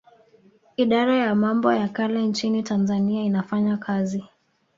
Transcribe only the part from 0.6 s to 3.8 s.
Idara ya mambo ya kale nchini Tanzania inafanya